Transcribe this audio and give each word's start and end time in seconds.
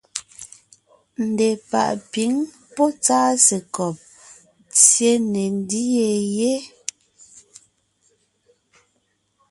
Ndepàʼ 1.29 1.93
pǐŋ 2.11 2.33
pɔ́ 2.75 2.89
tsásekɔb 3.03 3.95
tsyé 4.75 5.11
ne 5.31 5.43
ńdyê 5.57 6.13
yé. 6.37 6.53